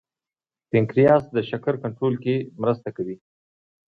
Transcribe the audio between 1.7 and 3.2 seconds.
کنټرول کې مرسته کوي